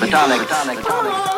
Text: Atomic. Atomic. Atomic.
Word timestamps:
Atomic. 0.00 0.40
Atomic. 0.40 0.78
Atomic. 0.80 1.37